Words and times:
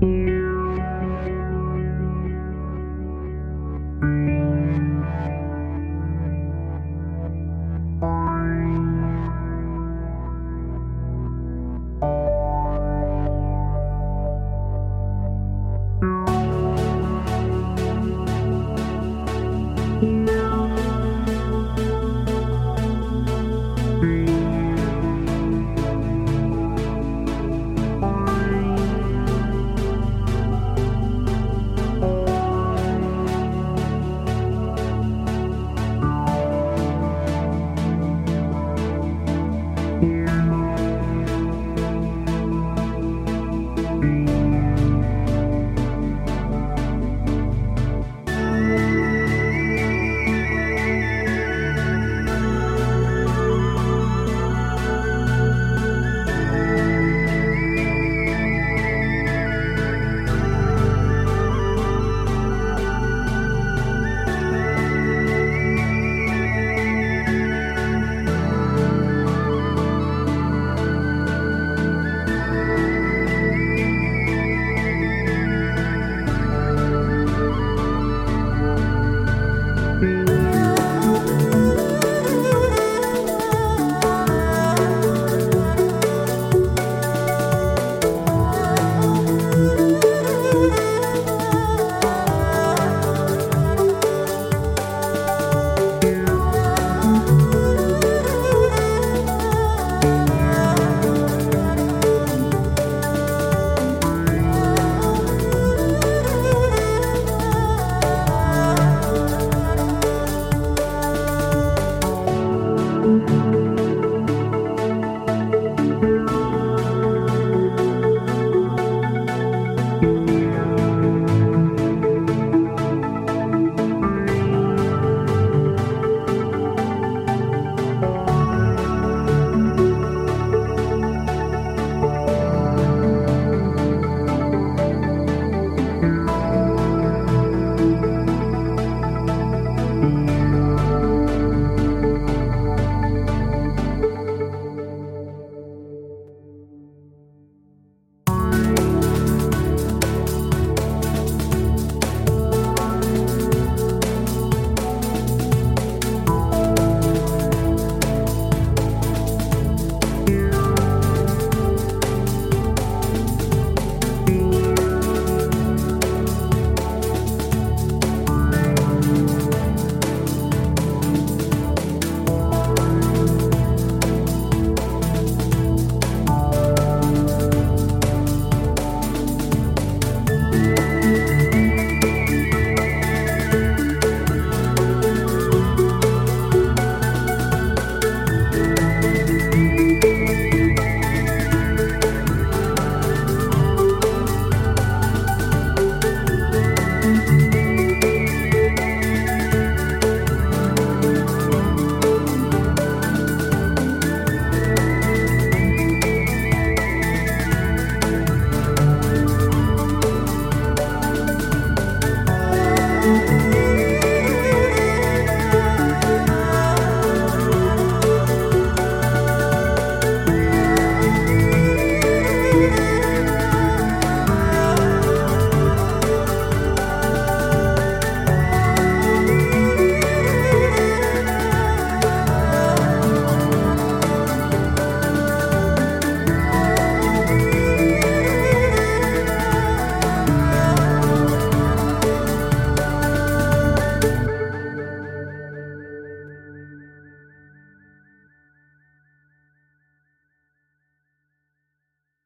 mm 0.00 0.26
you 0.26 0.27